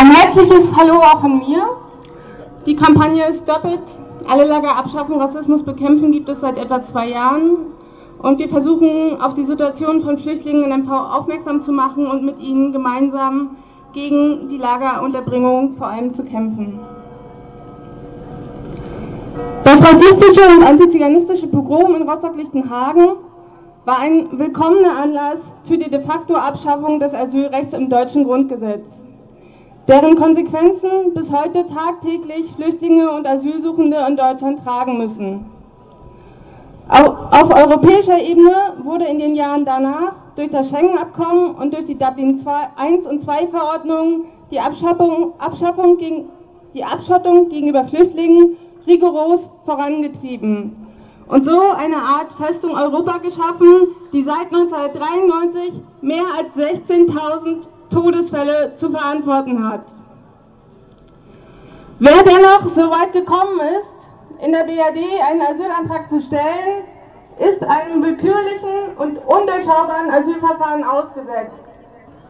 [0.00, 1.62] Ein herzliches Hallo auch von mir.
[2.64, 4.00] Die Kampagne Stop It,
[4.30, 7.66] alle Lager abschaffen, Rassismus bekämpfen gibt es seit etwa zwei Jahren.
[8.22, 12.38] Und wir versuchen auf die Situation von Flüchtlingen in MV aufmerksam zu machen und mit
[12.38, 13.58] ihnen gemeinsam
[13.92, 16.80] gegen die Lagerunterbringung vor allem zu kämpfen.
[19.64, 23.16] Das rassistische und antiziganistische Pogrom in Rostock-Lichtenhagen
[23.84, 29.04] war ein willkommener Anlass für die de facto Abschaffung des Asylrechts im deutschen Grundgesetz,
[29.88, 35.46] deren Konsequenzen bis heute tagtäglich Flüchtlinge und Asylsuchende in Deutschland tragen müssen.
[36.88, 42.36] Auf europäischer Ebene wurde in den Jahren danach durch das Schengen-Abkommen und durch die Dublin
[42.36, 44.58] I und II Verordnungen die
[46.74, 50.72] die Abschottung gegenüber Flüchtlingen rigoros vorangetrieben
[51.28, 58.90] und so eine Art Festung Europa geschaffen, die seit 1993 mehr als 16.000 Todesfälle zu
[58.90, 59.82] verantworten hat.
[61.98, 64.10] Wer dennoch so weit gekommen ist,
[64.42, 66.84] in der BRD einen Asylantrag zu stellen,
[67.38, 71.64] ist einem willkürlichen und undurchschaubaren Asylverfahren ausgesetzt,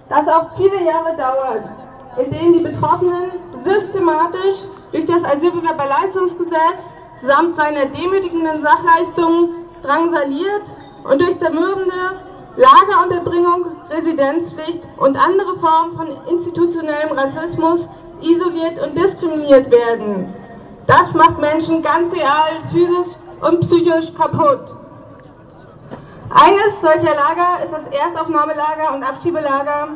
[0.08, 1.64] das auch viele Jahre dauert,
[2.16, 3.30] in denen die Betroffenen
[3.62, 10.74] systematisch durch das Asylbewerberleistungsgesetz samt seiner demütigenden Sachleistungen drangsaliert
[11.04, 11.94] und durch zermürbende
[12.60, 17.88] Lagerunterbringung, Residenzpflicht und andere Formen von institutionellem Rassismus
[18.20, 20.34] isoliert und diskriminiert werden.
[20.86, 24.74] Das macht Menschen ganz real, physisch und psychisch kaputt.
[26.28, 29.88] Eines solcher Lager ist das Erstaufnahmelager und Abschiebelager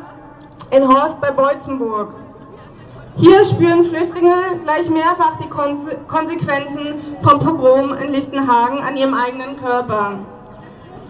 [0.71, 2.15] in Horst bei Beutzenburg.
[3.17, 5.49] Hier spüren Flüchtlinge gleich mehrfach die
[6.07, 10.17] Konsequenzen vom Pogrom in Lichtenhagen an ihrem eigenen Körper.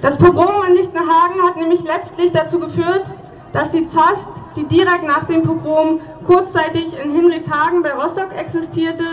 [0.02, 3.14] Das Pogrom in Lichtenhagen hat nämlich letztlich dazu geführt,
[3.54, 9.06] dass die ZAST, die direkt nach dem Pogrom kurzzeitig in Hinrichshagen bei Rostock existierte,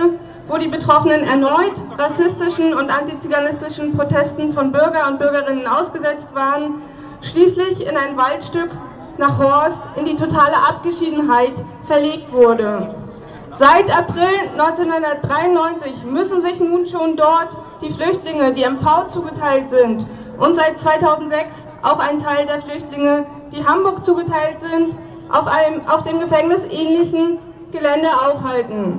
[0.48, 6.82] wo die Betroffenen erneut rassistischen und antiziganistischen Protesten von Bürger und Bürgerinnen ausgesetzt waren,
[7.20, 8.70] schließlich in ein Waldstück
[9.18, 11.52] nach Horst in die totale Abgeschiedenheit
[11.86, 12.94] verlegt wurde.
[13.58, 20.06] Seit April 1993 müssen sich nun schon dort die Flüchtlinge, die MV zugeteilt sind,
[20.38, 24.96] und seit 2006 auch ein Teil der Flüchtlinge, die Hamburg zugeteilt sind,
[25.30, 27.38] auf, einem, auf dem gefängnisähnlichen
[27.70, 28.98] Gelände aufhalten.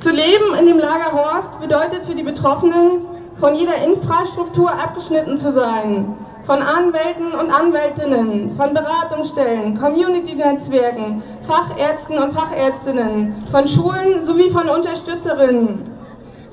[0.00, 3.06] Zu leben in dem Lager Horst bedeutet für die Betroffenen,
[3.40, 6.14] von jeder Infrastruktur abgeschnitten zu sein,
[6.46, 15.90] von Anwälten und Anwältinnen, von Beratungsstellen, Community-Netzwerken, Fachärzten und Fachärztinnen, von Schulen sowie von Unterstützerinnen.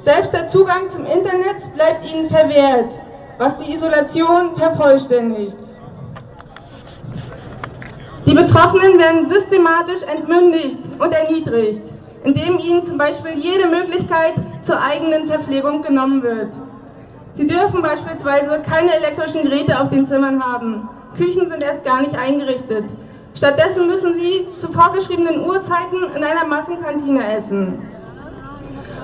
[0.03, 2.91] Selbst der Zugang zum Internet bleibt ihnen verwehrt,
[3.41, 5.57] was die Isolation vervollständigt.
[8.27, 11.81] Die Betroffenen werden systematisch entmündigt und erniedrigt,
[12.23, 16.53] indem ihnen zum Beispiel jede Möglichkeit zur eigenen Verpflegung genommen wird.
[17.33, 20.87] Sie dürfen beispielsweise keine elektrischen Geräte auf den Zimmern haben.
[21.17, 22.85] Küchen sind erst gar nicht eingerichtet.
[23.33, 27.79] Stattdessen müssen sie zu vorgeschriebenen Uhrzeiten in einer Massenkantine essen.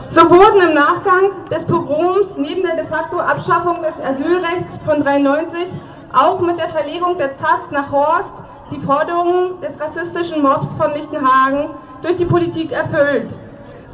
[0.09, 5.68] So wurden im Nachgang des Pogroms neben der de facto Abschaffung des Asylrechts von 93
[6.13, 8.34] auch mit der Verlegung der ZAST nach Horst
[8.72, 13.34] die Forderungen des rassistischen Mobs von Lichtenhagen durch die Politik erfüllt.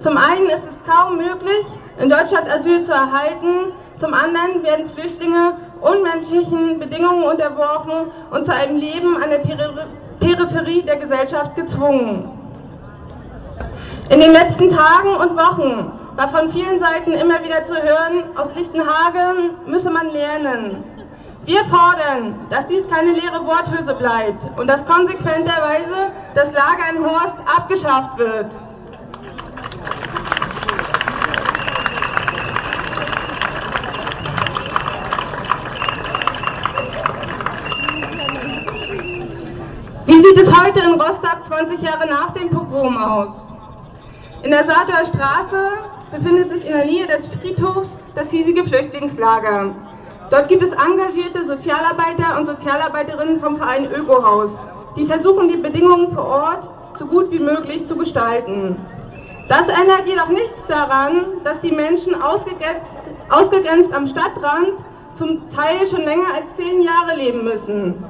[0.02, 1.66] Zum einen ist es kaum möglich,
[2.00, 8.78] in Deutschland Asyl zu erhalten, zum anderen werden Flüchtlinge unmenschlichen Bedingungen unterworfen und zu einem
[8.78, 9.40] Leben an der
[10.20, 12.30] Peripherie der Gesellschaft gezwungen.
[14.10, 18.54] In den letzten Tagen und Wochen war von vielen Seiten immer wieder zu hören, aus
[18.56, 20.84] Lichtenhagen müsse man lernen.
[21.46, 27.36] Wir fordern, dass dies keine leere Worthülse bleibt und dass konsequenterweise das Lager in Horst
[27.46, 28.56] abgeschafft wird.
[40.06, 43.34] Wie sieht es heute in Rostock 20 Jahre nach dem Pogrom aus?
[44.44, 45.72] In der Saartauer Straße
[46.14, 49.72] befindet sich in der Nähe des Friedhofs das hiesige Flüchtlingslager.
[50.30, 54.60] Dort gibt es engagierte Sozialarbeiter und Sozialarbeiterinnen vom Verein Ökohaus,
[54.96, 56.70] die versuchen, die Bedingungen vor Ort
[57.00, 58.76] so gut wie möglich zu gestalten.
[59.50, 62.92] Das ändert jedoch nichts daran, dass die Menschen ausgegrenzt,
[63.30, 64.74] ausgegrenzt am Stadtrand
[65.16, 68.06] zum Teil schon länger als zehn Jahre leben müssen.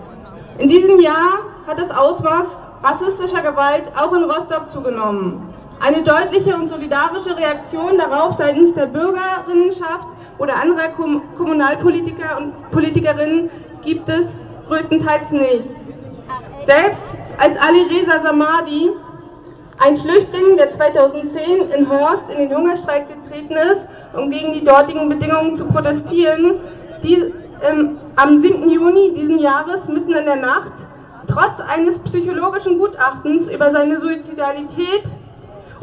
[0.58, 2.46] In diesem Jahr hat das Ausmaß
[2.84, 5.42] rassistischer Gewalt auch in Rostock zugenommen.
[5.86, 10.08] Eine deutliche und solidarische Reaktion darauf seitens der Bürgerinnenschaft
[10.38, 10.88] oder anderer
[11.36, 13.50] Kommunalpolitiker und Politikerinnen
[13.82, 14.38] gibt es
[14.70, 15.70] größtenteils nicht.
[16.66, 17.04] Selbst
[17.38, 18.92] als Ali Reza Samadi
[19.86, 25.10] Ein Flüchtling, der 2010 in Horst in den Hungerstreik getreten ist, um gegen die dortigen
[25.10, 26.62] Bedingungen zu protestieren,
[27.04, 28.70] die ähm, am 7.
[28.70, 30.72] Juni diesen Jahres mitten in der Nacht
[31.28, 35.04] trotz eines psychologischen Gutachtens über seine Suizidalität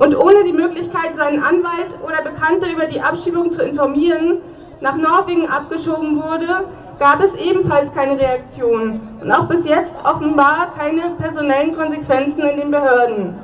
[0.00, 4.38] und ohne die Möglichkeit, seinen Anwalt oder Bekannte über die Abschiebung zu informieren,
[4.80, 6.64] nach Norwegen abgeschoben wurde,
[6.98, 12.70] gab es ebenfalls keine Reaktion und auch bis jetzt offenbar keine personellen Konsequenzen in den
[12.70, 13.34] Behörden.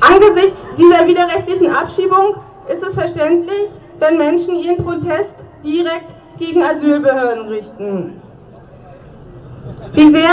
[0.00, 2.36] Angesichts dieser widerrechtlichen Abschiebung
[2.68, 5.34] ist es verständlich, wenn Menschen ihren Protest
[5.64, 8.20] direkt gegen Asylbehörden richten.
[9.94, 10.28] Wie sehr,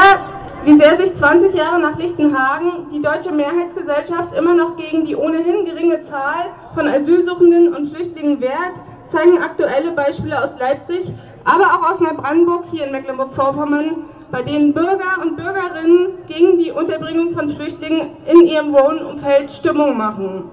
[0.65, 5.63] wie sehr sich 20 Jahre nach Lichtenhagen die deutsche Mehrheitsgesellschaft immer noch gegen die ohnehin
[5.63, 8.73] geringe Zahl von Asylsuchenden und Flüchtlingen wehrt,
[9.09, 11.13] zeigen aktuelle Beispiele aus Leipzig,
[11.43, 17.35] aber auch aus Neubrandenburg hier in Mecklenburg-Vorpommern, bei denen Bürger und Bürgerinnen gegen die Unterbringung
[17.35, 20.49] von Flüchtlingen in ihrem Wohnumfeld Stimmung machen.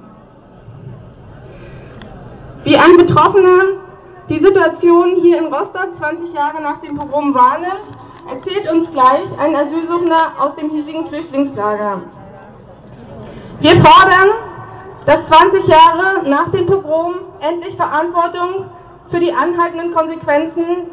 [2.64, 3.80] Wie ein Betroffener
[4.28, 9.56] die Situation hier in Rostock 20 Jahre nach dem Pogrom wahrnimmt, erzählt uns gleich ein
[9.56, 12.02] Asylsuchender aus dem hiesigen Flüchtlingslager.
[13.60, 14.30] Wir fordern,
[15.06, 18.66] dass 20 Jahre nach dem Pogrom endlich Verantwortung
[19.10, 20.90] für die anhaltenden Konsequenzen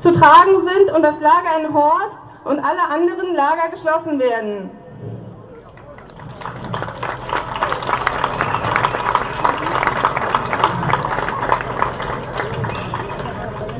[0.00, 4.70] zu tragen sind und das Lager in Horst und alle anderen Lager geschlossen werden.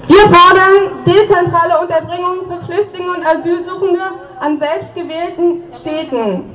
[0.07, 2.40] Wir fordern dezentrale Unterbringung
[3.21, 4.01] und Asylsuchende
[4.41, 6.55] an selbstgewählten Städten.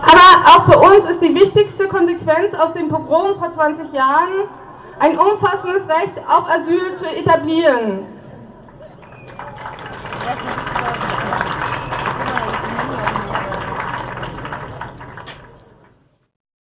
[0.00, 4.48] Aber auch für uns ist die wichtigste Konsequenz aus dem Pogrom vor 20 Jahren,
[4.98, 8.06] ein umfassendes Recht auf Asyl zu etablieren.